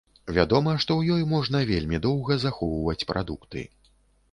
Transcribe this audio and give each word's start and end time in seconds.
Вядома, 0.35 0.71
што 0.85 0.91
ў 0.95 1.01
ёй 1.17 1.25
можна 1.35 1.61
вельмі 1.73 2.01
доўга 2.07 2.39
захоўваць 2.47 2.99
прадукты. 3.15 3.67